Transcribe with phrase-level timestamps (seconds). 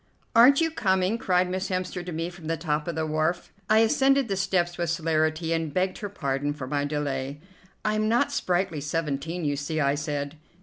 [0.35, 3.53] "Aren't you coming?" cried Miss Hemster to me from the top of the wharf.
[3.69, 7.39] I ascended the steps with celerity and begged her pardon for my delay.
[7.85, 10.37] "I am not sprightly seventeen, you see," I said.